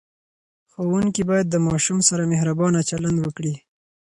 ښوونکي 0.71 1.23
باید 1.29 1.47
د 1.49 1.55
ماشوم 1.67 1.99
سره 2.09 2.23
مهربانه 2.33 2.79
چلند 2.89 3.17
وکړي. 3.21 3.53